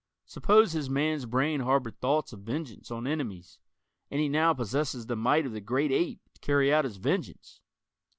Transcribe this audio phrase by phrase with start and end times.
[0.25, 3.59] Suppose his man's brain harbored thoughts of vengeance on enemies,
[4.09, 7.61] and he now possesses the might of the great ape to carry out his vengeance?